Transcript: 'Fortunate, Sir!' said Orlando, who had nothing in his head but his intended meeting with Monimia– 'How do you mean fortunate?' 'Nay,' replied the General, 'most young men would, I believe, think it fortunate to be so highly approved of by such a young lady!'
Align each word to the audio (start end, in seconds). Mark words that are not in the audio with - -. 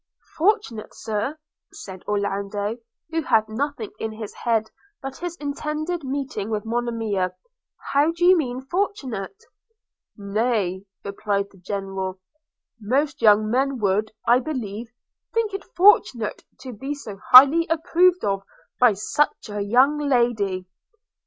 'Fortunate, 0.35 0.95
Sir!' 0.95 1.37
said 1.71 2.01
Orlando, 2.07 2.77
who 3.11 3.21
had 3.21 3.47
nothing 3.47 3.91
in 3.99 4.13
his 4.13 4.33
head 4.33 4.71
but 4.99 5.17
his 5.17 5.35
intended 5.35 6.03
meeting 6.03 6.49
with 6.49 6.65
Monimia– 6.65 7.35
'How 7.93 8.11
do 8.11 8.25
you 8.25 8.35
mean 8.35 8.61
fortunate?' 8.61 9.43
'Nay,' 10.17 10.87
replied 11.05 11.51
the 11.51 11.59
General, 11.59 12.19
'most 12.79 13.21
young 13.21 13.47
men 13.51 13.77
would, 13.77 14.11
I 14.27 14.39
believe, 14.39 14.87
think 15.35 15.53
it 15.53 15.63
fortunate 15.75 16.43
to 16.61 16.73
be 16.73 16.95
so 16.95 17.19
highly 17.29 17.67
approved 17.69 18.23
of 18.25 18.41
by 18.79 18.93
such 18.93 19.49
a 19.49 19.61
young 19.61 19.99
lady!' 19.99 20.65